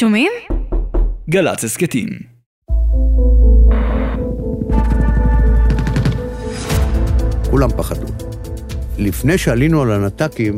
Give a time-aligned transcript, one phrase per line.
[0.00, 0.32] שומעים?
[1.30, 2.08] גל"צ הסכתים.
[7.50, 8.06] כולם פחדו.
[8.98, 10.54] לפני שעלינו על הנת"קים,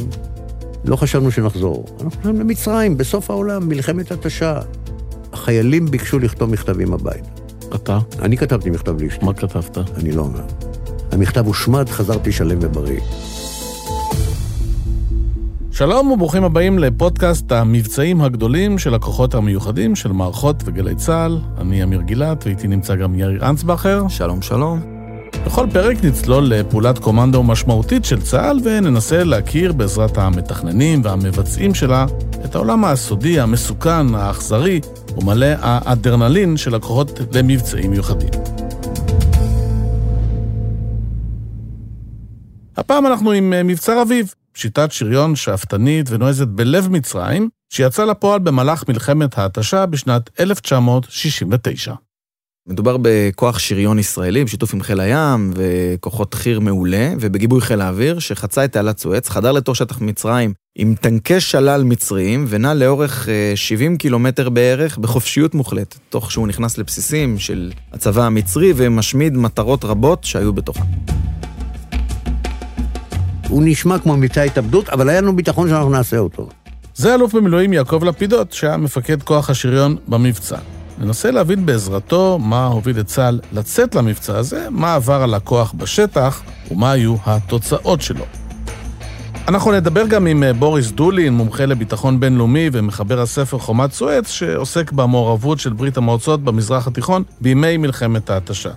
[0.84, 1.86] לא חשבנו שנחזור.
[1.90, 4.60] אנחנו חשבנו למצרים, בסוף העולם, מלחמת התשה.
[5.32, 7.28] החיילים ביקשו לכתוב מכתבים הביתה.
[7.74, 7.98] אתה?
[8.18, 9.24] אני כתבתי מכתב לאשתי.
[9.24, 9.78] מה כתבת?
[9.96, 10.44] אני לא אומר.
[11.12, 13.00] המכתב הושמד, חזרתי שלם ובריא.
[15.74, 21.38] שלום וברוכים הבאים לפודקאסט המבצעים הגדולים של הכוחות המיוחדים של מערכות וגלי צה"ל.
[21.58, 24.08] אני אמיר גילת ואיתי נמצא גם יאיר אנסבכר.
[24.08, 24.80] שלום שלום.
[25.46, 32.06] בכל פרק נצלול לפעולת קומנדו משמעותית של צה"ל וננסה להכיר בעזרת המתכננים והמבצעים שלה
[32.44, 34.80] את העולם הסודי, המסוכן, האכזרי
[35.16, 38.30] ומלא האדרנלין של הכוחות למבצעים מיוחדים.
[42.76, 49.38] הפעם אנחנו עם מבצע רביב, שיטת שריון שאפתנית ונועזת בלב מצרים, שיצא לפועל במהלך מלחמת
[49.38, 51.94] ההתשה בשנת 1969.
[52.68, 58.64] מדובר בכוח שריון ישראלי בשיתוף עם חיל הים וכוחות חי"ר מעולה ובגיבוי חיל האוויר שחצה
[58.64, 64.48] את תעלת סואץ, חדר לתוך שטח מצרים עם טנקי שלל מצריים ונע לאורך 70 קילומטר
[64.48, 70.82] בערך בחופשיות מוחלטת, תוך שהוא נכנס לבסיסים של הצבא המצרי ומשמיד מטרות רבות שהיו בתוכה.
[73.52, 76.48] הוא נשמע כמו מבצע התאבדות, אבל היה לנו ביטחון שאנחנו נעשה אותו.
[76.94, 80.56] זה אלוף במילואים יעקב לפידות, שהיה מפקד כוח השריון במבצע.
[80.98, 86.42] ננסה להבין בעזרתו מה הוביל את צה"ל לצאת למבצע הזה, מה עבר על הכוח בשטח
[86.70, 88.24] ומה היו התוצאות שלו.
[89.48, 94.92] אנחנו נדבר גם עם אה, בוריס דולין, מומחה לביטחון בינלאומי ומחבר הספר חומת סואץ, שעוסק
[94.92, 98.70] במעורבות של ברית המועצות במזרח התיכון בימי מלחמת ההתשה.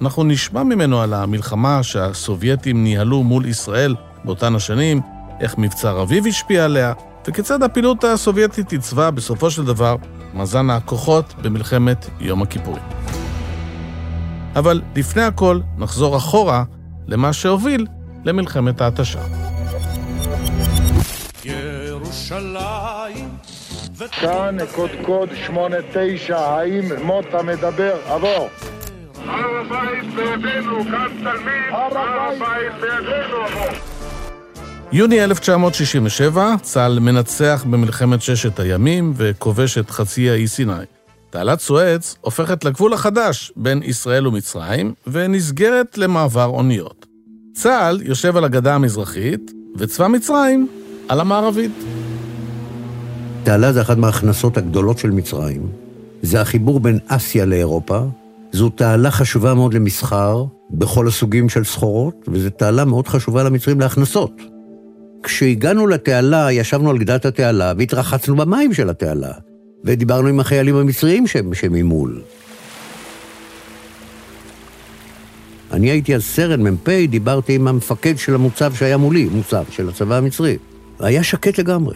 [0.00, 3.94] אנחנו נשמע ממנו על המלחמה שהסובייטים ניהלו מול ישראל
[4.24, 5.00] באותן השנים,
[5.40, 6.92] איך מבצע רביב השפיע עליה,
[7.26, 9.96] וכיצד הפעילות הסובייטית עיצבה בסופו של דבר
[10.34, 12.82] מאזן הכוחות במלחמת יום הכיפורים.
[14.56, 16.64] אבל לפני הכל נחזור אחורה
[17.06, 17.86] למה שהוביל
[18.24, 19.20] למלחמת ההתשה.
[21.44, 23.28] ירושלים
[24.20, 27.96] כאן קודקוד 89, האם מוטה מדבר?
[28.06, 28.48] עבור.
[29.26, 33.93] הר הבית בידינו, כאן תלמיד, הר הבית בידינו, עבור.
[34.96, 40.72] יוני 1967, צה"ל מנצח במלחמת ששת הימים וכובש את חצי האי סיני.
[41.30, 47.06] תעלת סואץ הופכת לגבול החדש בין ישראל ומצרים ונסגרת למעבר אוניות.
[47.54, 50.68] צה"ל יושב על הגדה המזרחית וצבא מצרים
[51.08, 51.84] על המערבית.
[53.44, 55.68] תעלה זה אחת מההכנסות הגדולות של מצרים.
[56.22, 58.00] זה החיבור בין אסיה לאירופה.
[58.52, 64.53] זו תעלה חשובה מאוד למסחר בכל הסוגים של סחורות, וזו תעלה מאוד חשובה למצרים להכנסות.
[65.24, 69.32] כשהגענו לתעלה, ישבנו על גדת התעלה והתרחצנו במים של התעלה,
[69.84, 72.20] ודיברנו עם החיילים המצריים שממול.
[75.72, 80.16] אני הייתי אז סרן מ"פ, דיברתי עם המפקד של המוצב שהיה מולי, מוצב של הצבא
[80.16, 80.56] המצרי.
[81.00, 81.94] היה שקט לגמרי.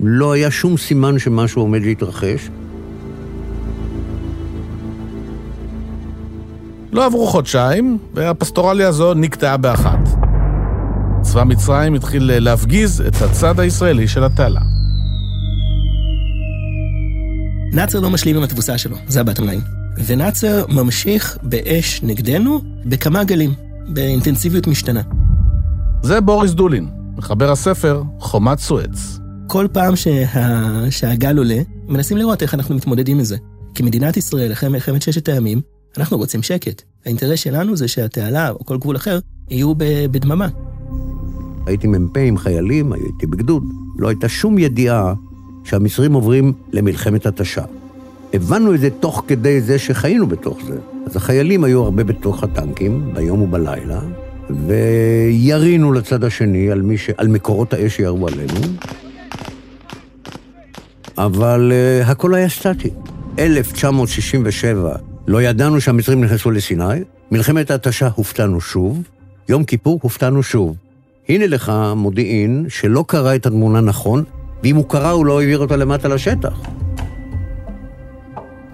[0.00, 2.48] לא היה שום סימן שמשהו עומד להתרחש.
[6.92, 10.15] לא עברו חודשיים, והפסטורליה הזו נקטעה באחת.
[11.26, 14.60] צבא מצרים התחיל להפגיז את הצד הישראלי של התעלה.
[17.72, 19.60] נאצר לא משלים עם התבוסה שלו, זה הבטם ליין.
[20.06, 23.54] ונאצר ממשיך באש נגדנו בכמה גלים,
[23.88, 25.02] באינטנסיביות משתנה.
[26.02, 29.18] זה בוריס דולין, מחבר הספר חומת סואץ.
[29.46, 30.24] כל פעם שה...
[30.90, 31.58] שהגל עולה,
[31.88, 33.36] מנסים לראות איך אנחנו מתמודדים עם זה.
[33.74, 35.60] כי מדינת ישראל, אחרי מלחמת ששת הימים,
[35.98, 36.82] אנחנו רוצים שקט.
[37.06, 39.18] האינטרס שלנו זה שהתעלה, או כל גבול אחר,
[39.50, 39.72] יהיו
[40.10, 40.48] בדממה.
[41.66, 43.64] הייתי מ"פ עם חיילים, הייתי בגדוד.
[43.98, 45.14] לא הייתה שום ידיעה
[45.64, 47.62] שהמצרים עוברים למלחמת התשה.
[48.32, 50.78] הבנו את זה תוך כדי זה שחיינו בתוך זה.
[51.06, 54.00] אז החיילים היו הרבה בתוך הטנקים, ביום ובלילה,
[54.66, 57.10] וירינו לצד השני על, ש...
[57.16, 58.60] על מקורות האש שירו עלינו,
[61.18, 62.90] אבל uh, הכל היה סטטי.
[63.38, 64.96] 1967,
[65.26, 66.84] לא ידענו שהמצרים נכנסו לסיני,
[67.30, 69.02] מלחמת ההתשה הופתענו שוב,
[69.48, 70.76] יום כיפור הופתענו שוב.
[71.28, 74.24] הנה לך מודיעין שלא קרא את התמונה נכון,
[74.62, 76.60] ואם הוא קרא הוא לא העביר אותה למטה לשטח.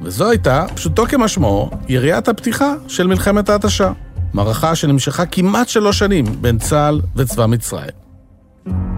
[0.03, 3.93] וזו הייתה, פשוטו כמשמעו, יריית הפתיחה של מלחמת ההתשה.
[4.33, 7.91] מערכה שנמשכה כמעט שלוש שנים בין צה"ל וצבא מצרים.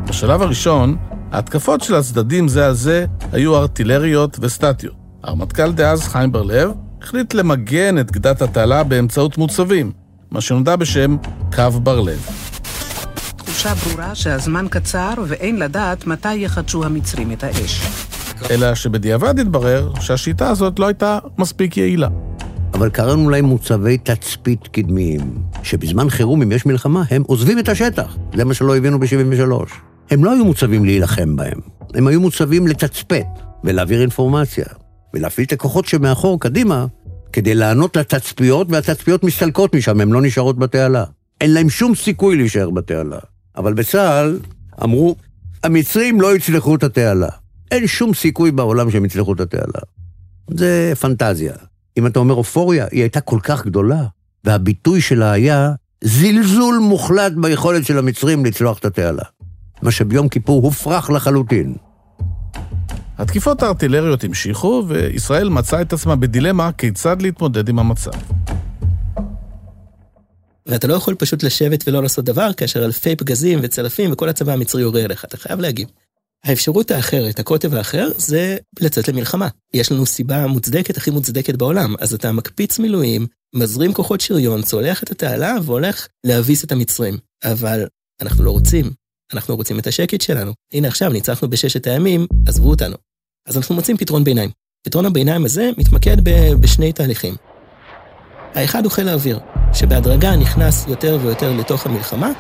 [0.08, 0.96] בשלב הראשון,
[1.32, 4.94] ההתקפות של הצדדים זה על זה היו ארטילריות וסטטיות.
[5.22, 6.70] הרמטכ"ל דאז, חיים בר-לב,
[7.02, 9.92] החליט למגן את גדת התעלה באמצעות מוצבים,
[10.30, 11.16] מה שנודע בשם
[11.54, 12.53] קו בר-לב.
[13.64, 17.80] תחושה ברורה שהזמן קצר ואין לדעת מתי יחדשו המצרים את האש.
[18.50, 22.08] אלא שבדיעבד התברר שהשיטה הזאת לא הייתה מספיק יעילה.
[22.74, 25.20] אבל קראנו להם מוצבי תצפית קדמיים,
[25.62, 28.16] שבזמן חירום, אם יש מלחמה, הם עוזבים את השטח.
[28.36, 29.72] זה מה שלא הבינו ב-73.
[30.10, 31.58] הם לא היו מוצבים להילחם בהם,
[31.94, 33.26] הם היו מוצבים לתצפת
[33.64, 34.66] ולהעביר אינפורמציה,
[35.14, 36.86] ולהפעיל את הכוחות שמאחור קדימה,
[37.32, 41.04] כדי לענות לתצפיות, והתצפיות מסתלקות משם, הן לא נשארות בתעלה.
[41.40, 43.18] אין להם שום סיכוי להישאר בתעלה.
[43.56, 44.38] אבל בצה"ל
[44.82, 45.16] אמרו,
[45.64, 47.28] המצרים לא יצלחו את התעלה.
[47.70, 49.80] אין שום סיכוי בעולם שהם יצלחו את התעלה.
[50.50, 51.52] זה פנטזיה.
[51.96, 54.04] אם אתה אומר אופוריה, היא הייתה כל כך גדולה,
[54.44, 55.72] והביטוי שלה היה
[56.04, 59.22] זלזול מוחלט ביכולת של המצרים לצלוח את התעלה.
[59.82, 61.74] מה שביום כיפור הופרך לחלוטין.
[63.18, 68.10] התקיפות הארטילריות המשיכו, וישראל מצאה את עצמה בדילמה כיצד להתמודד עם המצב.
[70.66, 74.82] ואתה לא יכול פשוט לשבת ולא לעשות דבר, כאשר אלפי פגזים וצלפים וכל הצבא המצרי
[74.82, 75.88] יורה אליך, אתה חייב להגיב.
[76.44, 79.48] האפשרות האחרת, הקוטב האחר, זה לצאת למלחמה.
[79.74, 85.02] יש לנו סיבה מוצדקת, הכי מוצדקת בעולם, אז אתה מקפיץ מילואים, מזרים כוחות שריון, צולח
[85.02, 87.18] את התעלה והולך להביס את המצרים.
[87.44, 87.86] אבל
[88.20, 88.90] אנחנו לא רוצים,
[89.32, 90.52] אנחנו רוצים את השקט שלנו.
[90.72, 92.96] הנה עכשיו ניצחנו בששת הימים, עזבו אותנו.
[93.46, 94.50] אז אנחנו מוצאים פתרון ביניים.
[94.86, 97.34] פתרון הביניים הזה מתמקד ב- בשני תהליכים.
[98.54, 99.38] האחד הוא חיל האוויר,
[99.72, 102.30] שבהדרגה נכנס יותר ויותר לתוך המלחמה,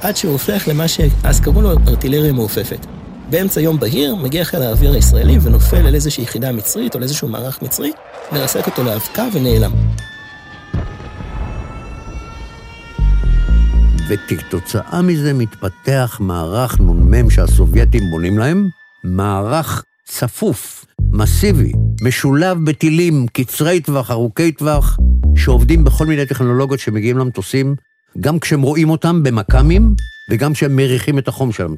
[0.00, 2.86] עד שהוא הופך למה שאז קראו לו ארטילריה מעופפת.
[3.30, 7.28] באמצע יום בהיר מגיע חיל האוויר הישראלי ונופל על איזושהי יחידה מצרית או על איזשהו
[7.28, 7.92] מערך מצרי,
[8.32, 9.72] מרסק אותו לאבקה ונעלם.
[14.08, 18.68] וכתוצאה מזה מתפתח מערך נ"מ שהסובייטים בונים להם,
[19.04, 20.81] מערך צפוף,
[21.14, 21.72] מסיבי,
[22.02, 24.98] משולב בטילים קצרי טווח, ארוכי טווח,
[25.36, 27.74] שעובדים בכל מיני טכנולוגיות שמגיעים למטוסים,
[28.20, 29.94] גם כשהם רואים אותם במכ"מים,
[30.30, 31.74] וגם כשהם מריחים את החום שלהם.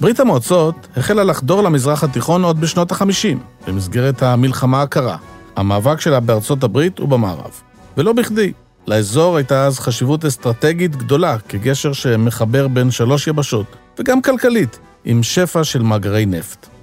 [0.00, 5.16] ברית המועצות החלה לחדור למזרח התיכון עוד בשנות ה-50, במסגרת המלחמה הקרה,
[5.56, 7.50] המאבק שלה בארצות הברית ובמערב.
[7.96, 8.52] ולא בכדי,
[8.86, 13.66] לאזור הייתה אז חשיבות אסטרטגית גדולה כגשר שמחבר בין שלוש יבשות,
[13.98, 16.75] וגם כלכלית, עם שפע של מאגרי נפט.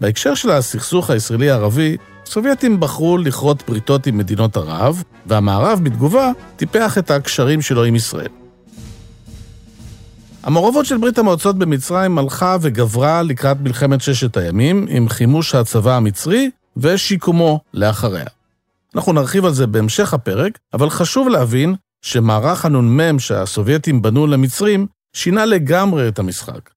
[0.00, 1.96] בהקשר של הסכסוך הישראלי-ערבי,
[2.26, 8.28] הסובייטים בחרו לכרות בריתות עם מדינות ערב, והמערב בתגובה טיפח את הקשרים שלו עם ישראל.
[10.42, 16.50] המעורבות של ברית המועצות במצרים הלכה וגברה לקראת מלחמת ששת הימים, עם חימוש הצבא המצרי
[16.76, 18.26] ושיקומו לאחריה.
[18.94, 25.44] אנחנו נרחיב על זה בהמשך הפרק, אבל חשוב להבין שמערך הנ"מ שהסובייטים בנו למצרים שינה
[25.44, 26.70] לגמרי את המשחק.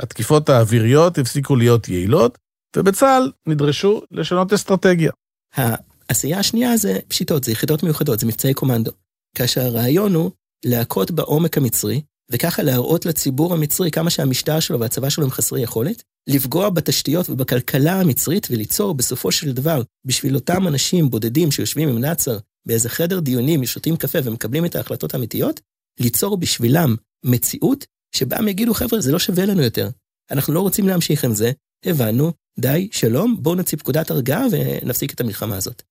[0.00, 2.38] התקיפות האוויריות הפסיקו להיות יעילות,
[2.76, 5.12] ובצה"ל נדרשו לשנות אסטרטגיה.
[5.54, 8.90] העשייה השנייה זה פשיטות, זה יחידות מיוחדות, זה מבצעי קומנדו.
[9.36, 10.30] כאשר הרעיון הוא
[10.64, 12.00] להכות בעומק המצרי,
[12.30, 18.00] וככה להראות לציבור המצרי כמה שהמשטר שלו והצבא שלו הם חסרי יכולת, לפגוע בתשתיות ובכלכלה
[18.00, 23.66] המצרית וליצור בסופו של דבר, בשביל אותם אנשים בודדים שיושבים עם נאצר באיזה חדר דיונים,
[23.66, 25.60] שותים קפה ומקבלים את ההחלטות האמיתיות,
[26.00, 29.88] ליצור בשבילם מציאות שבה הם יגידו, חבר'ה, זה לא שווה לנו יותר.
[30.30, 31.52] אנחנו לא רוצים להמשיך עם זה,
[31.84, 35.82] הבנו, די, שלום, בואו נוציא פקודת הרגעה ונפסיק את המלחמה הזאת.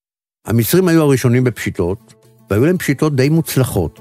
[0.45, 2.13] המצרים היו הראשונים בפשיטות,
[2.49, 3.99] והיו להם פשיטות די מוצלחות.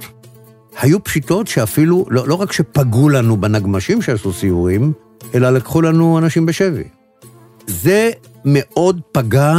[0.81, 4.93] היו פשיטות שאפילו, לא, לא רק שפגעו לנו בנגמשים שעשו סיורים,
[5.35, 6.85] אלא לקחו לנו אנשים בשבי.
[7.67, 8.11] זה
[8.45, 9.55] מאוד פגע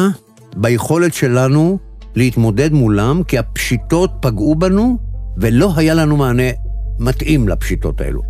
[0.58, 1.78] ביכולת שלנו
[2.16, 4.98] להתמודד מולם, כי הפשיטות פגעו בנו,
[5.38, 6.50] ולא היה לנו מענה
[7.00, 8.22] מתאים לפשיטות האלו.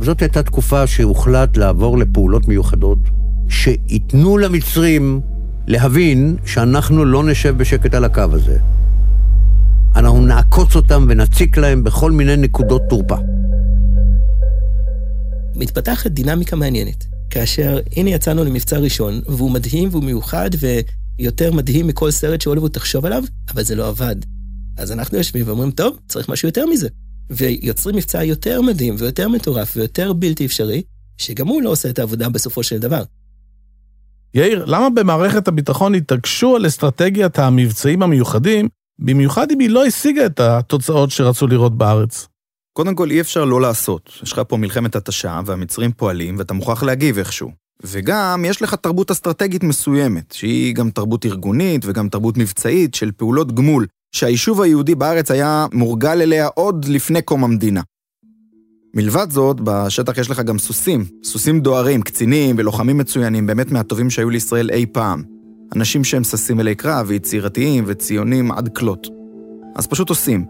[0.00, 2.98] זאת הייתה תקופה שהוחלט לעבור לפעולות מיוחדות,
[3.48, 5.20] שייתנו למצרים
[5.66, 8.58] להבין שאנחנו לא נשב בשקט על הקו הזה.
[9.96, 13.16] אנחנו נעקוץ אותם ונציק להם בכל מיני נקודות תורפה.
[15.54, 22.10] מתפתחת דינמיקה מעניינת, כאשר הנה יצאנו למבצע ראשון, והוא מדהים והוא מיוחד ויותר מדהים מכל
[22.10, 23.24] סרט שהוליווד תחשוב עליו,
[23.54, 24.16] אבל זה לא עבד.
[24.76, 26.88] אז אנחנו יושבים ואומרים, טוב, צריך משהו יותר מזה.
[27.30, 30.82] ויוצרים מבצע יותר מדהים ויותר מטורף ויותר בלתי אפשרי,
[31.18, 33.02] שגם הוא לא עושה את העבודה בסופו של דבר.
[34.36, 40.40] יאיר, למה במערכת הביטחון התעקשו על אסטרטגיית המבצעים המיוחדים, במיוחד אם היא לא השיגה את
[40.40, 42.28] התוצאות שרצו לראות בארץ?
[42.72, 44.10] קודם כל, אי אפשר לא לעשות.
[44.22, 47.50] יש לך פה מלחמת התשה, והמצרים פועלים, ואתה מוכרח להגיב איכשהו.
[47.82, 53.54] וגם, יש לך תרבות אסטרטגית מסוימת, שהיא גם תרבות ארגונית וגם תרבות מבצעית של פעולות
[53.54, 57.80] גמול, שהיישוב היהודי בארץ היה מורגל אליה עוד לפני קום המדינה.
[58.96, 64.30] מלבד זאת, בשטח יש לך גם סוסים, סוסים דוהרים, קצינים ולוחמים מצוינים, באמת מהטובים שהיו
[64.30, 65.22] לישראל אי פעם.
[65.76, 69.06] אנשים שהם ששים אלי קרב ויצירתיים וציונים עד כלות.
[69.74, 70.44] אז פשוט עושים.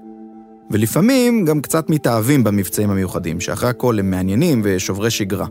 [0.71, 5.47] ולפעמים גם קצת מתאהבים במבצעים המיוחדים, שאחרי הכל הם מעניינים ושוברי שגרה.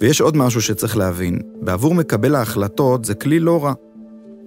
[0.00, 3.72] ויש עוד משהו שצריך להבין, בעבור מקבל ההחלטות זה כלי לא רע.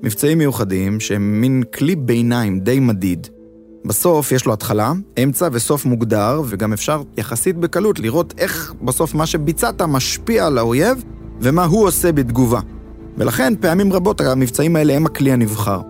[0.03, 3.27] מבצעים מיוחדים שהם מין כלי ביניים די מדיד.
[3.85, 9.25] בסוף יש לו התחלה, אמצע וסוף מוגדר, וגם אפשר יחסית בקלות לראות איך בסוף מה
[9.25, 11.03] שביצעת משפיע על האויב,
[11.41, 12.59] ומה הוא עושה בתגובה.
[13.17, 15.81] ולכן פעמים רבות המבצעים האלה הם הכלי הנבחר.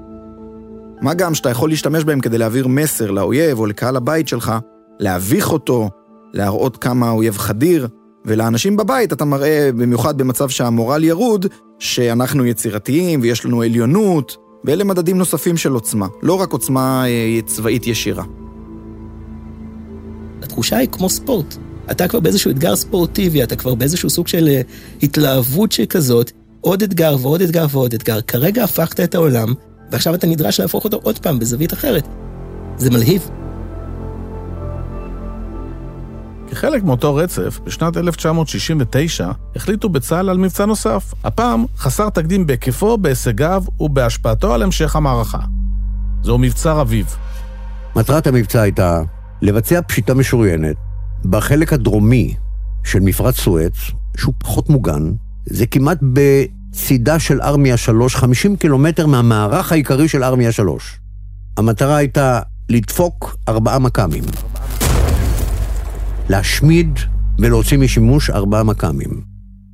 [1.01, 4.53] מה גם שאתה יכול להשתמש בהם כדי להעביר מסר לאויב או לקהל הבית שלך,
[4.99, 5.89] להביך אותו,
[6.33, 7.87] להראות כמה האויב חדיר,
[8.25, 11.45] ולאנשים בבית אתה מראה, במיוחד במצב שהמורל ירוד,
[11.79, 17.87] שאנחנו יצירתיים ויש לנו עליונות, ואלה מדדים נוספים של עוצמה, לא רק עוצמה אה, צבאית
[17.87, 18.23] ישירה.
[20.41, 21.57] התחושה היא כמו ספורט.
[21.91, 24.61] אתה כבר באיזשהו אתגר ספורטיבי, אתה כבר באיזשהו סוג של אה,
[25.03, 28.21] התלהבות שכזאת, עוד אתגר ועוד אתגר ועוד אתגר.
[28.21, 29.53] כרגע הפכת את העולם,
[29.91, 32.07] ועכשיו אתה נדרש להפוך אותו עוד פעם בזווית אחרת.
[32.77, 33.29] זה מלהיב.
[36.51, 43.63] כחלק מאותו רצף, בשנת 1969 החליטו בצה"ל על מבצע נוסף, הפעם חסר תקדים בהיקפו, בהישגיו
[43.79, 45.37] ובהשפעתו על המשך המערכה.
[46.23, 47.15] זהו מבצע רביב.
[47.95, 49.01] מטרת המבצע הייתה
[49.41, 50.75] לבצע פשיטה משוריינת
[51.25, 52.35] בחלק הדרומי
[52.83, 53.73] של מפרץ סואץ,
[54.17, 55.11] שהוא פחות מוגן,
[55.45, 60.99] זה כמעט בצידה של ארמיה 3, 50 קילומטר מהמערך העיקרי של ארמיה 3.
[61.57, 62.39] המטרה הייתה
[62.69, 64.23] לדפוק ארבעה מכ"מים.
[66.29, 66.99] להשמיד
[67.39, 69.21] ולהוציא משימוש ארבעה מכ"מים.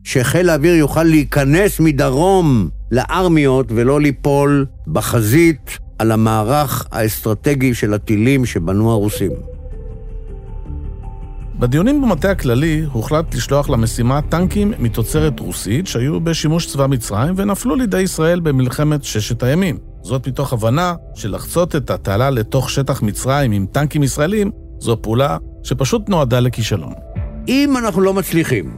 [0.04, 8.92] שחיל האוויר יוכל להיכנס מדרום לארמיות ולא ליפול בחזית על המערך האסטרטגי של הטילים שבנו
[8.92, 9.32] הרוסים.
[11.60, 18.02] בדיונים במטה הכללי הוחלט לשלוח למשימה טנקים מתוצרת רוסית שהיו בשימוש צבא מצרים ונפלו לידי
[18.02, 19.78] ישראל במלחמת ששת הימים.
[20.02, 25.38] זאת מתוך הבנה שלחצות את התעלה לתוך שטח מצרים עם טנקים ישראלים זו פעולה
[25.68, 26.94] שפשוט נועדה לכישלון.
[27.48, 28.76] אם אנחנו לא מצליחים,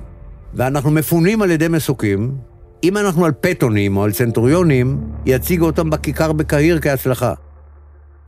[0.54, 2.36] ואנחנו מפונים על ידי מסוקים,
[2.84, 7.34] אם אנחנו על פטונים או על צנטוריונים, יציגו אותם בכיכר בקהיר כהצלחה.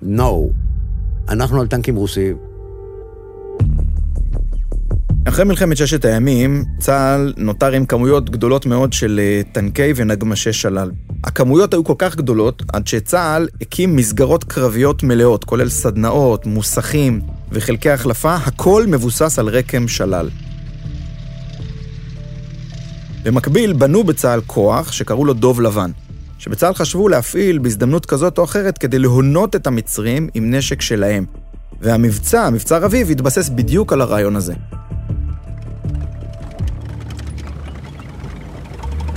[0.03, 0.31] No.
[1.29, 2.37] אנחנו על טנקים רוסיים.
[5.27, 10.91] אחרי מלחמת ששת הימים, צה"ל נותר עם כמויות גדולות מאוד של אה, טנקי ונגמשי שלל.
[11.23, 17.89] הכמויות היו כל כך גדולות, עד שצה"ל הקים מסגרות קרביות מלאות, כולל סדנאות, מוסכים וחלקי
[17.89, 20.29] החלפה, הכל מבוסס על רקם שלל.
[23.23, 25.91] במקביל, בנו בצה"ל כוח שקראו לו דוב לבן,
[26.37, 31.25] שבצה"ל חשבו להפעיל בהזדמנות כזאת או אחרת כדי להונות את המצרים עם נשק שלהם.
[31.81, 34.53] והמבצע, מבצע רביב, התבסס בדיוק על הרעיון הזה.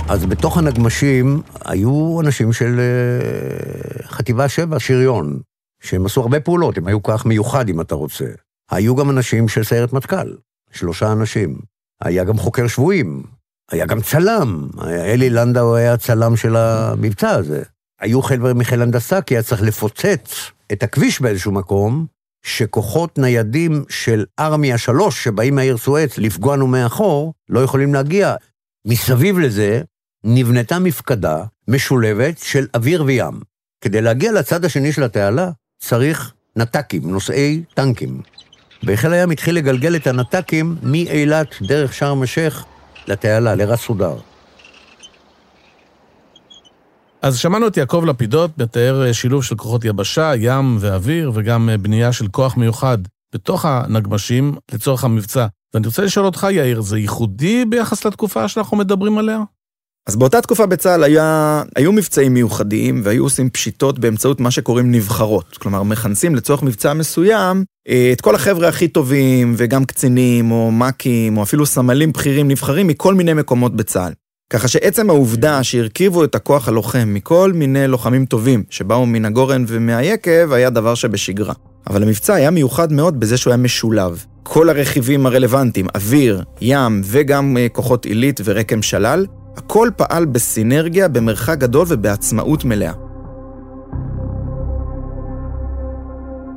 [0.07, 5.39] אז בתוך הנגמשים היו אנשים של uh, חטיבה 7, שריון,
[5.85, 8.25] שהם עשו הרבה פעולות, הם היו כוח מיוחד אם אתה רוצה.
[8.71, 10.35] היו גם אנשים של סיירת מטכ"ל,
[10.71, 11.59] שלושה אנשים.
[12.01, 13.23] היה גם חוקר שבויים,
[13.71, 17.63] היה גם צלם, אלי לנדאו היה הצלם של המבצע הזה.
[18.01, 22.05] היו חבר'ה מחיל הנדסה, כי היה צריך לפוצץ את הכביש באיזשהו מקום,
[22.45, 28.35] שכוחות ניידים של ארמיה 3, שבאים מהעיר סואץ לפגוע לנו מאחור, לא יכולים להגיע.
[28.87, 29.81] מסביב לזה
[30.23, 33.39] נבנתה מפקדה משולבת של אוויר וים.
[33.81, 35.51] כדי להגיע לצד השני של התעלה,
[35.87, 38.21] צריך נת"קים, נוסעי טנקים.
[38.83, 42.65] וחיל הים התחיל לגלגל את הנת"קים מאילת דרך שארם א-שייח
[43.07, 44.17] לתעלה, לרס סודר.
[47.21, 52.27] אז שמענו את יעקב לפידות מתאר שילוב של כוחות יבשה, ים ואוויר, וגם בנייה של
[52.27, 52.97] כוח מיוחד
[53.33, 55.47] בתוך הנגמשים לצורך המבצע.
[55.73, 59.39] ואני רוצה לשאול אותך, יאיר, זה ייחודי ביחס לתקופה שאנחנו מדברים עליה?
[60.07, 65.57] אז באותה תקופה בצה"ל היה, היו מבצעים מיוחדים והיו עושים פשיטות באמצעות מה שקוראים נבחרות.
[65.57, 71.37] כלומר, מכנסים לצורך מבצע מסוים אה, את כל החבר'ה הכי טובים וגם קצינים או מ"כים
[71.37, 74.13] או אפילו סמלים בכירים נבחרים מכל מיני מקומות בצה"ל.
[74.49, 80.53] ככה שעצם העובדה שהרכיבו את הכוח הלוחם מכל מיני לוחמים טובים שבאו מן הגורן ומהיקב
[80.53, 81.53] היה דבר שבשגרה.
[81.89, 84.25] אבל המבצע היה מיוחד מאוד בזה שהוא היה משולב.
[84.43, 89.25] כל הרכיבים הרלוונטיים, אוויר, ים וגם אה, כוחות עילית ורקם שלל,
[89.57, 92.93] הכל פעל בסינרגיה, במרחק גדול ובעצמאות מלאה.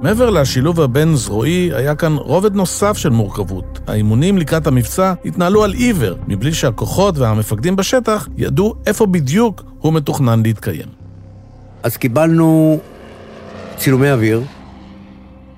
[0.03, 3.81] מעבר לשילוב הבין-זרועי, היה כאן רובד נוסף של מורכבות.
[3.87, 10.43] האימונים לקראת המבצע התנהלו על עיוור, מבלי שהכוחות והמפקדים בשטח ידעו איפה בדיוק הוא מתוכנן
[10.43, 10.89] להתקיים.
[11.83, 12.79] אז קיבלנו
[13.77, 14.43] צילומי אוויר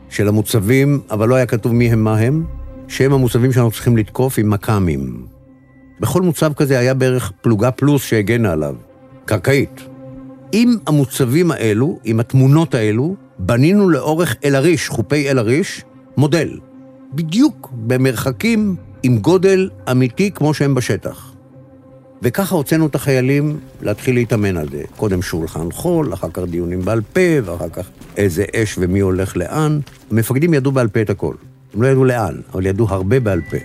[0.09, 2.45] של המוצבים, אבל לא היה כתוב מי הם מה הם,
[2.89, 5.27] שהם המוצבים שאנחנו צריכים לתקוף עם מכ"מים.
[6.01, 8.75] בכל מוצב כזה היה בערך פלוגה פלוס שהגנה עליו,
[9.25, 9.81] קרקעית.
[10.53, 15.85] עם המוצבים האלו, עם התמונות האלו, בנינו לאורך אל-עריש, חופי אל-עריש,
[16.17, 16.59] מודל.
[17.15, 21.33] בדיוק במרחקים עם גודל אמיתי כמו שהם בשטח.
[22.23, 24.83] וככה הוצאנו את החיילים להתחיל להתאמן על זה.
[24.97, 29.81] קודם שולחן חול, אחר כך דיונים בעל פה, ואחר כך איזה אש ומי הולך לאן.
[30.11, 31.35] המפקדים ידעו בעל פה את הכל.
[31.75, 33.57] הם לא ידעו לאן, אבל ידעו הרבה בעל פה.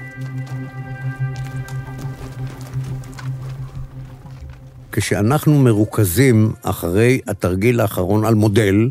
[4.98, 8.90] כשאנחנו מרוכזים אחרי התרגיל האחרון על מודל,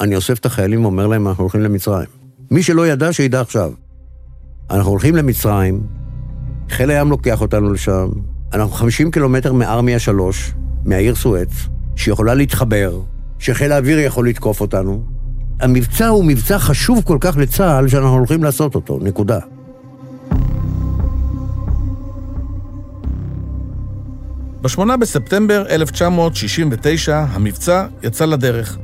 [0.00, 2.06] אני אוסף את החיילים ואומר להם, אנחנו הולכים למצרים.
[2.50, 3.72] מי שלא ידע, שידע עכשיו.
[4.70, 5.80] אנחנו הולכים למצרים,
[6.70, 8.08] חיל הים לוקח אותנו לשם,
[8.52, 10.52] אנחנו 50 קילומטר מארמיה 3,
[10.84, 13.00] מהעיר סואץ, שיכולה להתחבר,
[13.38, 15.02] שחיל האוויר יכול לתקוף אותנו.
[15.60, 19.38] המבצע הוא מבצע חשוב כל כך לצה"ל, שאנחנו הולכים לעשות אותו, נקודה.
[24.62, 28.78] ב-8 בספטמבר 1969 המבצע יצא לדרך.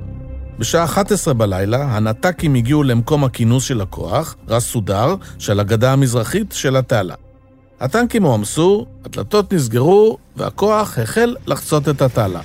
[0.58, 6.76] בשעה 11 בלילה הנת"קים הגיעו למקום הכינוס של הכוח, רס סודר, של הגדה המזרחית של
[6.76, 7.14] התעלה.
[7.80, 12.40] הטנקים הועמסו, הדלתות נסגרו, והכוח החל לחצות את התעלה.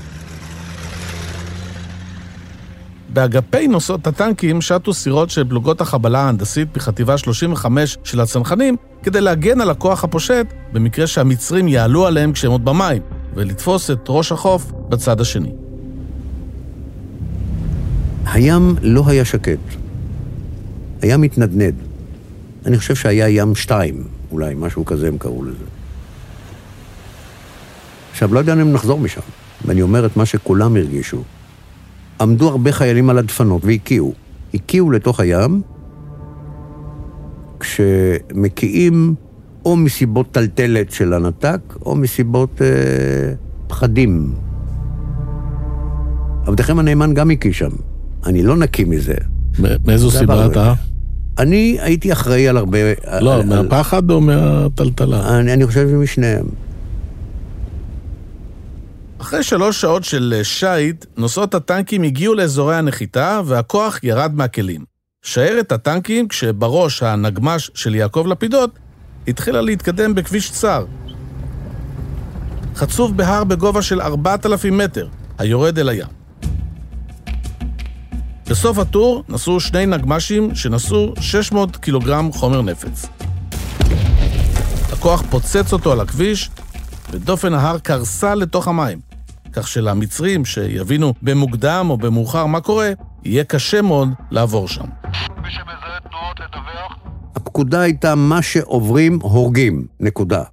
[3.09, 9.61] באגפי נוסעות הטנקים שטו סירות של פלוגות החבלה ההנדסית בחטיבה 35 של הצנחנים כדי להגן
[9.61, 13.01] על הכוח הפושט במקרה שהמצרים יעלו עליהם כשהם עוד במים,
[13.33, 15.51] ולתפוס את ראש החוף בצד השני.
[18.25, 19.59] הים לא היה שקט.
[21.01, 21.75] הים התנדנד.
[22.65, 25.65] אני חושב שהיה ים שתיים, אולי, משהו כזה הם קראו לזה.
[28.11, 29.21] עכשיו, לא יודע אם נחזור משם,
[29.65, 31.23] ואני אומר את מה שכולם הרגישו.
[32.21, 34.13] עמדו הרבה חיילים על הדפנות והקיאו.
[34.53, 35.61] הקיאו לתוך הים,
[37.59, 39.15] כשמקיאים
[39.65, 42.67] או מסיבות טלטלת של הנת"ק, או מסיבות אה,
[43.67, 44.33] פחדים.
[46.45, 47.69] עבדכם הנאמן גם הקיא שם.
[48.25, 49.13] אני לא נקי מזה.
[49.85, 50.73] מאיזו סיבה אתה?
[51.39, 52.77] אני הייתי אחראי על הרבה...
[53.21, 55.39] לא, על, מהפחד או מהטלטלה?
[55.39, 56.45] אני, אני חושב שמשניהם.
[59.21, 64.81] אחרי שלוש שעות של שיט, נוסעות הטנקים הגיעו לאזורי הנחיתה והכוח ירד מהכלים.
[65.23, 68.79] שיירת הטנקים, כשבראש הנגמש של יעקב לפידות,
[69.27, 70.85] התחילה להתקדם בכביש צר.
[72.75, 75.07] חצוב בהר בגובה של 4,000 מטר,
[75.37, 76.07] היורד אל הים.
[78.49, 83.05] בסוף הטור נסעו שני נגמ"שים שנשאו 600 קילוגרם חומר נפץ.
[84.91, 86.49] הכוח פוצץ אותו על הכביש,
[87.11, 88.99] ודופן ההר קרסה לתוך המים,
[89.53, 92.91] כך שלמצרים שיבינו במוקדם או במאוחר מה קורה,
[93.23, 95.00] יהיה קשה מאוד לעבור שם.
[97.35, 100.43] הפקודה הייתה מה שעוברים הורגים, נקודה.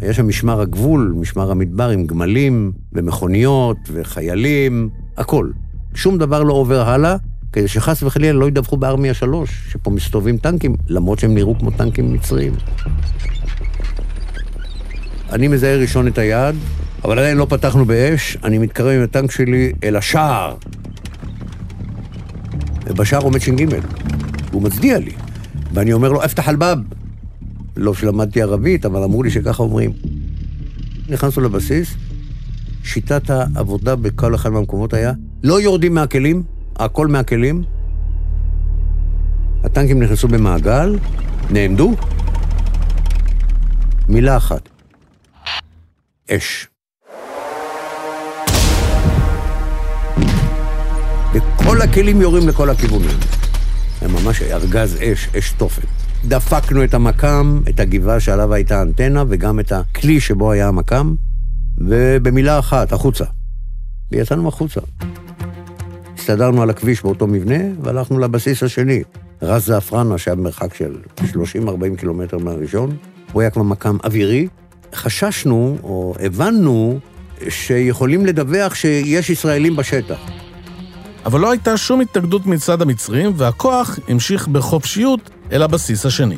[0.00, 5.50] היה שם משמר הגבול, משמר המדבר עם גמלים ומכוניות וחיילים, הכל.
[5.94, 7.16] שום דבר לא עובר הלאה,
[7.52, 12.12] כדי שחס וחלילה לא ידווחו בארמיה 3, שפה מסתובבים טנקים, למרות שהם נראו כמו טנקים
[12.12, 12.52] מצריים.
[15.32, 16.54] אני מזהה ראשון את היעד,
[17.04, 20.54] אבל עדיין לא פתחנו באש, אני מתקרב עם הטנק שלי אל השער.
[22.86, 23.66] ובשער עומד ש"ג,
[24.50, 25.12] והוא מצדיע לי.
[25.72, 26.76] ואני אומר לו, אפתח אלבב.
[27.76, 29.92] לא שלמדתי ערבית, אבל אמרו לי שככה אומרים.
[31.08, 31.94] נכנסנו לבסיס,
[32.84, 35.12] שיטת העבודה בכל אחד מהמקומות היה,
[35.44, 36.42] לא יורדים מהכלים,
[36.76, 37.62] הכל מהכלים.
[39.64, 40.98] הטנקים נכנסו במעגל,
[41.50, 41.94] נעמדו,
[44.08, 44.68] מילה אחת,
[46.30, 46.68] אש.
[51.36, 53.18] וכל הכלים יורים לכל הכיוונים.
[54.00, 55.82] זה ממש ארגז אש, אש תופת.
[56.24, 61.14] דפקנו את המקם, את הגבעה שעליו הייתה האנטנה, וגם את הכלי שבו היה המקם,
[61.78, 63.24] ובמילה אחת, החוצה.
[64.12, 64.80] ויצאנו החוצה.
[66.18, 69.02] הסתדרנו על הכביש באותו מבנה, והלכנו לבסיס השני.
[69.42, 71.24] רז זעפרנה, שהיה במרחק של 30-40
[71.98, 72.96] קילומטר מהראשון,
[73.32, 74.48] הוא היה כבר מקם אווירי.
[74.94, 76.98] חששנו, או הבנו,
[77.48, 80.18] שיכולים לדווח שיש ישראלים בשטח.
[81.26, 86.36] אבל לא הייתה שום התנגדות מצד המצרים, והכוח המשיך בחופשיות אל הבסיס השני.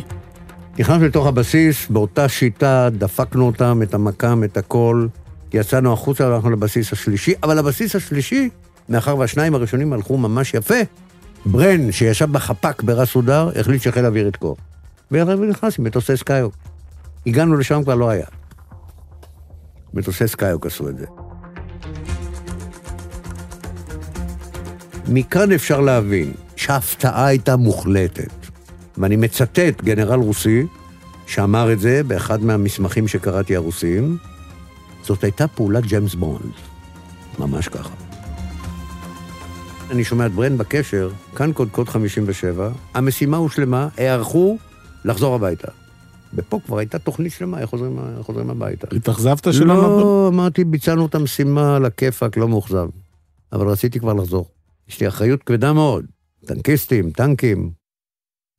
[0.78, 5.06] נכנסנו לתוך הבסיס, באותה שיטה, דפקנו אותם, את המקם, את הכל.
[5.54, 8.48] יצאנו החוצה והלכנו לבסיס השלישי, אבל הבסיס השלישי,
[8.88, 10.78] מאחר והשניים הראשונים הלכו ממש יפה,
[11.46, 14.58] ברן, שישב בחפ"ק בראס סודר, החליט שחיל האוויר יתקוף.
[15.10, 16.54] וירד ונכנס עם מטוסי סקייהוק.
[17.26, 18.26] הגענו לשם, כבר לא היה.
[19.94, 21.06] מטוסי סקייהוק עשו את זה.
[25.08, 28.32] מכאן אפשר להבין שההפתעה הייתה מוחלטת.
[28.98, 30.66] ואני מצטט גנרל רוסי,
[31.26, 34.16] שאמר את זה באחד מהמסמכים שקראתי הרוסיים,
[35.02, 36.52] זאת הייתה פעולת ג'יימס בונד.
[37.38, 37.94] ממש ככה.
[39.90, 44.58] אני שומע את ברן בקשר, כאן קודקוד 57, המשימה הושלמה, היערכו
[45.04, 45.68] לחזור הביתה.
[46.34, 48.86] ופה כבר הייתה תוכנית שלמה, איך חוזרים, חוזרים הביתה.
[48.96, 49.74] התאכזבת שלא...
[49.74, 52.88] לא, אמרתי, ביצענו את המשימה על הכיפאק, לא מאוכזב.
[53.52, 54.57] אבל רציתי כבר לחזור.
[54.88, 56.04] יש לי אחריות כבדה מאוד.
[56.46, 57.70] טנקיסטים, טנקים.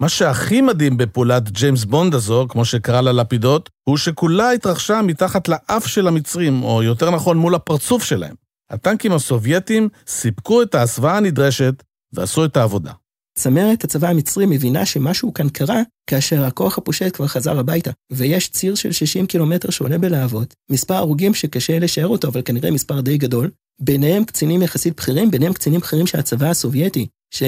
[0.02, 5.48] מה שהכי מדהים בפעולת ג'יימס בונד הזו, כמו שקרא לה לפידות, הוא שכולה התרחשה מתחת
[5.48, 8.36] לאף של המצרים, או יותר נכון מול הפרצוף שלהם.
[8.70, 12.92] הטנקים הסובייטים סיפקו את ההסוואה הנדרשת ועשו את העבודה.
[13.40, 18.76] צמרת הצבא המצרי מבינה שמשהו כאן קרה כאשר הכוח הפושט כבר חזר הביתה, ויש ציר
[18.76, 23.50] של 60 קילומטר שעולה בלהבות, מספר הרוגים שקשה לשער אותו, אבל כנראה מספר די גדול,
[23.82, 27.44] ביניהם קצינים יחסית בכירים, ביניהם קצינים בכירים של הצבא הסובייטי, ש...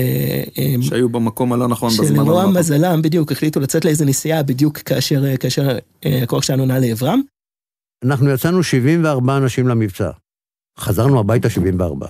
[0.81, 2.57] שהיו במקום הלא נכון בזמן הלא נכון.
[2.57, 7.21] מזלם בדיוק החליטו לצאת לאיזה נסיעה בדיוק כאשר, כאשר אה, הכוח שלנו נע לעברם.
[8.05, 10.09] אנחנו יצאנו 74 אנשים למבצע.
[10.79, 12.07] חזרנו הביתה 74.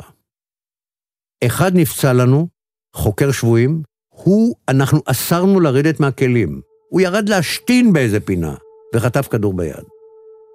[1.46, 2.48] אחד נפצע לנו,
[2.94, 6.62] חוקר שבויים, הוא, אנחנו אסרנו לרדת מהכלים.
[6.90, 8.54] הוא ירד להשתין באיזה פינה,
[8.96, 9.84] וחטף כדור ביד.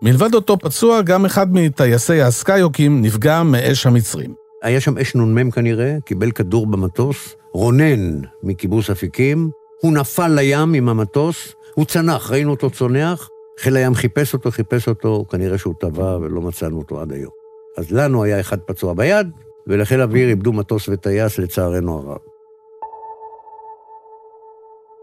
[0.02, 4.34] מלבד אותו פצוע, גם אחד מטייסי הסקאיוקים נפגע מאש המצרים.
[4.62, 9.50] היה שם אש נ"מ כנראה, קיבל כדור במטוס, רונן מקיבוץ אפיקים,
[9.82, 13.28] הוא נפל לים עם המטוס, הוא צנח, ראינו אותו צונח,
[13.60, 17.32] חיל הים חיפש אותו, חיפש אותו, כנראה שהוא טבע ולא מצאנו אותו עד היום.
[17.78, 19.30] אז לנו היה אחד פצוע ביד,
[19.66, 22.18] ולחיל אוויר איבדו מטוס וטייס לצערנו הרב.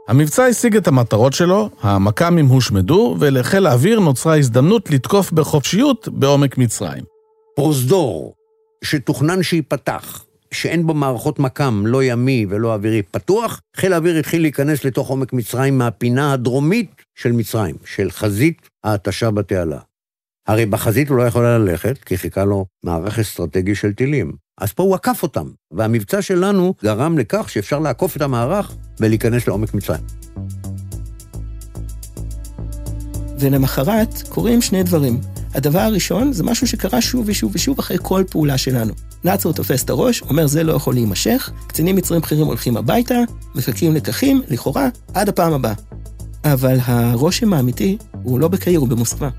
[0.08, 7.04] המבצע השיג את המטרות שלו, המכ"מים הושמדו, ולחיל האוויר נוצרה הזדמנות לתקוף בחופשיות בעומק מצרים.
[7.56, 8.34] פרוזדור,
[8.84, 14.86] שתוכנן שייפתח, שאין בו מערכות מכ"ם, לא ימי ולא אווירי, פתוח, חיל האוויר התחיל להיכנס
[14.86, 19.80] לתוך עומק מצרים מהפינה הדרומית של מצרים, של חזית ההתשה בתעלה.
[20.48, 24.43] הרי בחזית הוא לא יכול היה ללכת, כי חיכה לו מערך אסטרטגי של טילים.
[24.58, 29.74] אז פה הוא עקף אותם, והמבצע שלנו גרם לכך שאפשר לעקוף את המערך ולהיכנס לעומק
[29.74, 30.02] מצרים.
[33.40, 35.22] ולמחרת קורים שני דברים.
[35.54, 38.94] הדבר הראשון זה משהו שקרה שוב ושוב ושוב אחרי כל פעולה שלנו.
[39.24, 43.16] נאצר תופס את הראש, אומר זה לא יכול להימשך, קצינים מצרים בכירים הולכים הביתה,
[43.56, 45.74] מפקים לקחים, לכאורה, עד הפעם הבאה.
[46.44, 49.30] אבל הרושם האמיתי הוא לא בקהיר, הוא במוסקבה.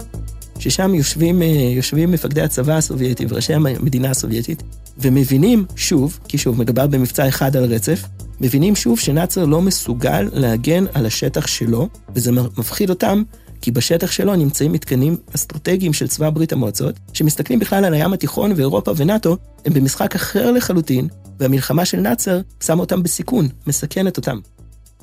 [0.59, 1.47] ששם יושבים, אה,
[1.77, 4.63] יושבים מפקדי הצבא הסובייטי וראשי המדינה הסובייטית,
[4.99, 8.03] ומבינים שוב, כי שוב מדובר במבצע אחד על רצף,
[8.41, 13.23] מבינים שוב שנאצר לא מסוגל להגן על השטח שלו, וזה מפחיד אותם,
[13.61, 18.53] כי בשטח שלו נמצאים מתקנים אסטרטגיים של צבא ברית המועצות, שמסתכלים בכלל על הים התיכון
[18.57, 21.09] ואירופה ונאט"ו, הם במשחק אחר לחלוטין,
[21.41, 24.39] והמלחמה של נאצר שמה אותם בסיכון, מסכנת אותם.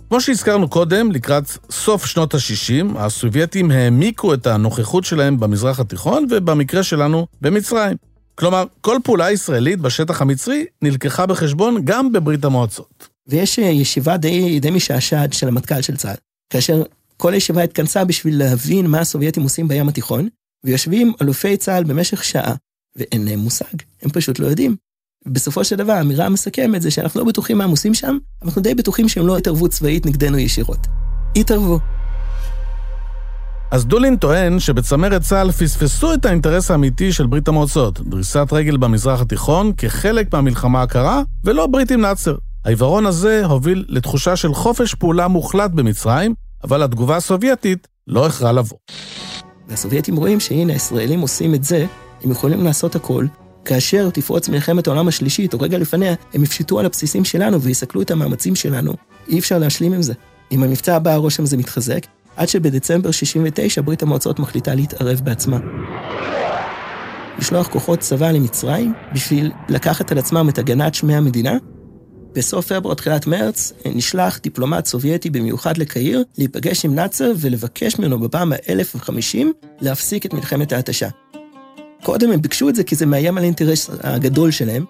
[0.10, 6.84] כמו שהזכרנו קודם, לקראת סוף שנות ה-60, הסובייטים העמיקו את הנוכחות שלהם במזרח התיכון, ובמקרה
[6.84, 7.98] שלנו, במצרים.
[8.36, 13.08] כלומר, כל פעולה ישראלית בשטח המצרי נלקחה בחשבון גם בברית המועצות.
[13.28, 16.16] ויש אה, ישיבה די, די משעשעת של המטכ"ל של צה"ל,
[16.50, 16.84] כאשר
[17.18, 20.28] כל הישיבה התכנסה בשביל להבין מה הסובייטים עושים בים התיכון,
[20.64, 22.56] ויושבים אלופי צה"ל במשך שעה,
[22.96, 24.76] ואין להם מושג, הם פשוט לא יודעים.
[25.26, 28.76] בסופו של דבר, האמירה המסכמת זה שאנחנו לא בטוחים מה הם עושים שם, אנחנו די
[28.76, 30.80] בטוחים שהם לא התערבו צבאית נגדנו ישירות.
[31.36, 31.80] התערבו.
[33.72, 39.22] אז דולין טוען שבצמרת צה"ל פספסו את האינטרס האמיתי של ברית המועצות, דריסת רגל במזרח
[39.22, 42.36] התיכון כחלק מהמלחמה הקרה, ולא ברית עם נאצר.
[42.66, 48.78] העיוורון הזה הוביל לתחושה של חופש פעולה מוחלט במצרים, אבל התגובה הסובייטית לא איחרה לבוא.
[49.68, 51.86] והסובייטים רואים שהנה, הישראלים עושים את זה,
[52.24, 53.26] הם יכולים לעשות הכל,
[53.66, 58.12] כאשר תפרוץ מלחמת העולם השלישית, או רגע לפניה, הם יפשטו על הבסיסים שלנו ויסכלו את
[58.12, 58.94] המאמצים שלנו.
[59.28, 60.14] אי אפשר להשלים עם זה.
[60.50, 62.06] עם המבצע הבא הרושם הזה מתחזק,
[62.42, 65.60] עד שבדצמבר 69 ברית המועצות מחליטה להתערב בעצמה.
[67.40, 71.58] לשלוח כוחות צבא למצרים בשביל לקחת על עצמם את הגנת שמי המדינה.
[72.34, 78.54] בסוף פברואר, תחילת מרץ, נשלח דיפלומט סובייטי במיוחד לקהיר, להיפגש עם נאצר ולבקש ממנו בפעם
[78.54, 79.46] ה-1050
[79.82, 81.08] להפסיק את מלחמת ההתשה.
[82.04, 84.86] קודם הם ביקשו את זה כי זה מאיים על האינטרס הגדול שלהם.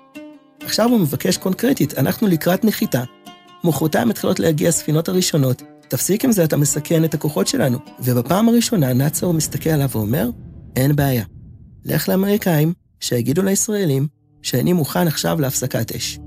[0.64, 3.04] עכשיו הוא מבקש קונקרטית, אנחנו לקראת נחיתה.
[3.64, 7.78] מחרתיים מתחילות להגיע הספינות הראשונות, תפסיק עם זה, אתה מסכן את הכוחות שלנו.
[8.00, 10.30] ובפעם הראשונה נאצר מסתכל עליו ואומר,
[10.76, 11.24] אין בעיה.
[11.86, 14.08] לך לאמריקאים, שיגידו לישראלים,
[14.42, 16.20] שאני מוכן עכשיו להפסקת אש.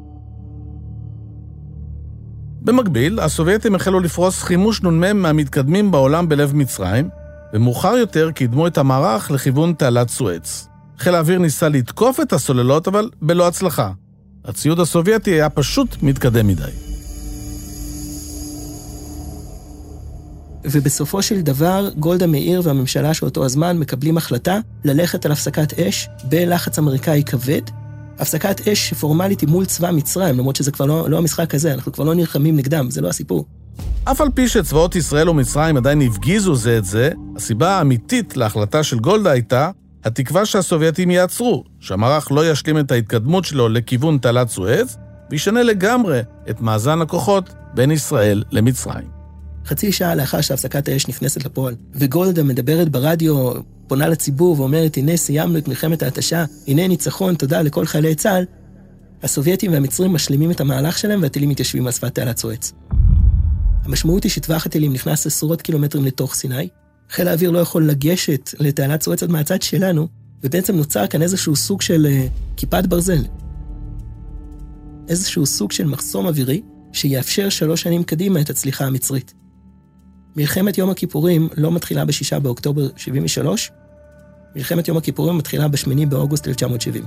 [2.60, 7.08] במקביל, הסובייטים החלו לפרוס חימוש נ"מ מהמתקדמים בעולם בלב מצרים,
[7.54, 10.68] ומאוחר יותר קידמו את המערך לכיוון תעלת סואץ.
[10.98, 13.90] חיל האוויר ניסה לתקוף את הסוללות, אבל בלא הצלחה.
[14.44, 16.93] הציוד הסובייטי היה פשוט מתקדם מדי.
[20.64, 26.08] ובסופו של דבר, גולדה מאיר והממשלה של אותו הזמן מקבלים החלטה ללכת על הפסקת אש
[26.24, 27.62] בלחץ אמריקאי כבד.
[28.18, 31.92] הפסקת אש פורמלית היא מול צבא מצרים, למרות שזה כבר לא, לא המשחק הזה, אנחנו
[31.92, 33.46] כבר לא נלחמים נגדם, זה לא הסיפור.
[34.04, 38.98] אף על פי שצבאות ישראל ומצרים עדיין הפגיזו זה את זה, הסיבה האמיתית להחלטה של
[38.98, 39.70] גולדה הייתה
[40.04, 44.96] התקווה שהסובייטים יעצרו, שהמערך לא ישלים את ההתקדמות שלו לכיוון תעלת סואץ,
[45.30, 49.23] וישנה לגמרי את מאזן הכוחות בין ישראל למצרים.
[49.64, 53.52] חצי שעה לאחר שהפסקת האש נכנסת לפועל, וגולדה מדברת ברדיו,
[53.86, 58.44] פונה לציבור ואומרת, הנה סיימנו את מלחמת ההתשה, הנה ניצחון, תודה לכל חיילי צה"ל,
[59.22, 62.72] הסובייטים והמצרים משלימים את המהלך שלהם והטילים מתיישבים על שפת תעלת סואץ.
[63.84, 66.68] המשמעות היא שטווח הטילים נכנס עשרות קילומטרים לתוך סיני,
[67.10, 70.08] חיל האוויר לא יכול לגשת לתעלת סואץ עד מהצד שלנו,
[70.44, 73.24] ובעצם נוצר כאן איזשהו סוג של uh, כיפת ברזל.
[75.08, 79.34] איזשהו סוג של מחסום אווירי, שיאפשר שלוש שנים קדימה את הצליחה המצרית.
[80.36, 83.72] מלחמת יום הכיפורים לא מתחילה ב-6 באוקטובר 73,
[84.56, 87.04] מלחמת יום הכיפורים מתחילה ב-8 באוגוסט 1970.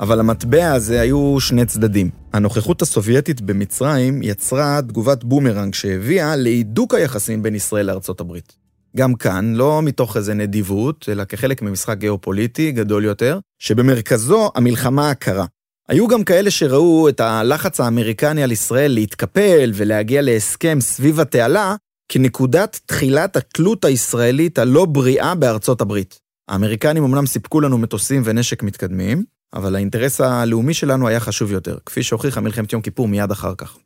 [0.00, 2.10] אבל למטבע הזה היו שני צדדים.
[2.32, 8.52] הנוכחות הסובייטית במצרים יצרה תגובת בומרנג שהביאה להידוק היחסים בין ישראל לארצות הברית.
[8.96, 15.46] גם כאן, לא מתוך איזה נדיבות, אלא כחלק ממשחק גיאופוליטי גדול יותר, שבמרכזו המלחמה הקרה.
[15.88, 21.76] היו גם כאלה שראו את הלחץ האמריקני על ישראל להתקפל ולהגיע להסכם סביב התעלה,
[22.08, 26.20] כנקודת תחילת התלות הישראלית הלא בריאה בארצות הברית.
[26.48, 32.02] האמריקנים אמנם סיפקו לנו מטוסים ונשק מתקדמים, אבל האינטרס הלאומי שלנו היה חשוב יותר, כפי
[32.02, 33.76] שהוכיחה מלחמת יום כיפור מיד אחר כך.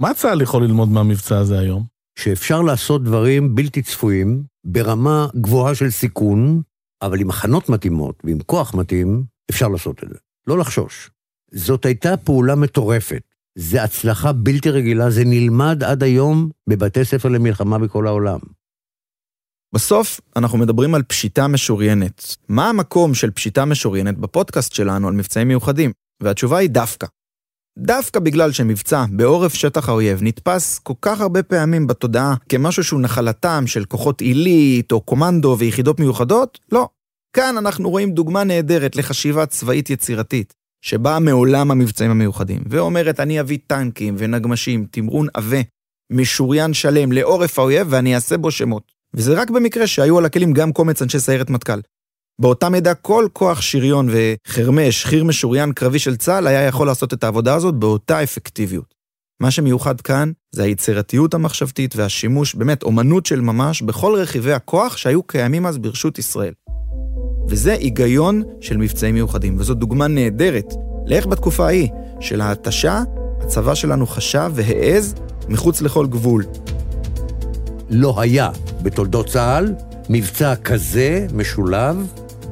[0.00, 1.84] מה צה"ל יכול ללמוד מהמבצע הזה היום?
[2.18, 6.62] שאפשר לעשות דברים בלתי צפויים, ברמה גבוהה של סיכון,
[7.02, 10.18] אבל עם הכנות מתאימות ועם כוח מתאים, אפשר לעשות את זה.
[10.46, 11.10] לא לחשוש.
[11.52, 13.22] זאת הייתה פעולה מטורפת.
[13.58, 18.38] זה הצלחה בלתי רגילה, זה נלמד עד היום בבתי ספר למלחמה בכל העולם.
[19.74, 22.36] בסוף, אנחנו מדברים על פשיטה משוריינת.
[22.48, 25.92] מה המקום של פשיטה משוריינת בפודקאסט שלנו על מבצעים מיוחדים?
[26.22, 27.06] והתשובה היא דווקא.
[27.78, 33.64] דווקא בגלל שמבצע בעורף שטח האויב נתפס כל כך הרבה פעמים בתודעה כמשהו שהוא נחלתם
[33.66, 36.88] של כוחות עילית או קומנדו ויחידות מיוחדות, לא.
[37.32, 43.58] כאן אנחנו רואים דוגמה נהדרת לחשיבה צבאית יצירתית, שבאה מעולם המבצעים המיוחדים, ואומרת אני אביא
[43.66, 45.60] טנקים ונגמשים, תמרון עבה,
[46.12, 48.92] משוריין שלם לעורף האויב ואני אעשה בו שמות.
[49.14, 51.80] וזה רק במקרה שהיו על הכלים גם קומץ אנשי סיירת מטכ"ל.
[52.40, 57.24] באותה מידה כל כוח שריון וחרמש, חי"ר משוריין קרבי של צה"ל, היה יכול לעשות את
[57.24, 58.94] העבודה הזאת באותה אפקטיביות.
[59.40, 65.22] מה שמיוחד כאן זה היצירתיות המחשבתית והשימוש, באמת, אומנות של ממש, בכל רכיבי הכוח שהיו
[65.22, 66.52] קיימים אז ברשות ישראל.
[67.50, 70.74] וזה היגיון של מבצעים מיוחדים, וזו דוגמה נהדרת
[71.06, 71.88] לאיך בתקופה ההיא
[72.20, 73.02] של ההתשה,
[73.40, 75.14] הצבא שלנו חשב והעז
[75.48, 76.44] מחוץ לכל גבול.
[77.90, 78.50] לא היה
[78.82, 79.74] בתולדות צה"ל
[80.08, 82.06] מבצע כזה משולב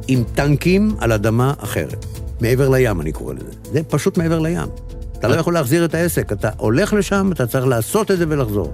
[0.08, 2.06] עם טנקים על אדמה אחרת.
[2.40, 3.52] מעבר לים, אני קורא לזה.
[3.72, 4.68] זה פשוט מעבר לים.
[5.18, 8.72] אתה לא יכול להחזיר את העסק, אתה הולך לשם, אתה צריך לעשות את זה ולחזור.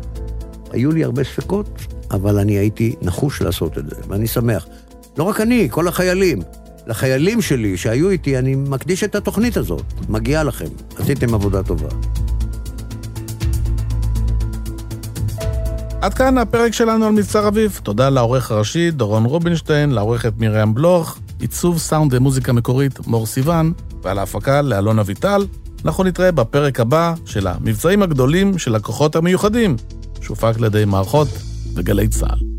[0.71, 4.67] היו לי הרבה ספקות, אבל אני הייתי נחוש לעשות את זה, ואני שמח.
[5.19, 6.43] לא רק אני, כל החיילים.
[6.87, 9.83] לחיילים שלי שהיו איתי, אני מקדיש את התוכנית הזאת.
[10.09, 10.65] מגיעה לכם,
[10.99, 11.89] עשיתם עבודה טובה.
[16.01, 17.81] עד כאן הפרק שלנו על מבצע רביב.
[17.83, 23.73] תודה לעורך הראשי דורון רובינשטיין, לעורכת מרים בלוך, עיצוב סאונד ומוזיקה מקורית מור סיוון,
[24.03, 25.47] ועל ההפקה לאלון אביטל.
[25.85, 29.77] אנחנו נתראה בפרק הבא של המבצעים הגדולים של הכוחות המיוחדים,
[30.21, 31.29] שהופק לידי מערכות
[31.75, 32.54] וגלי צה"ל.